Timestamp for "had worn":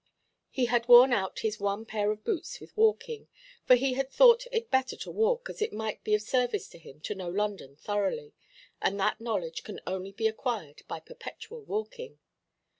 0.65-1.13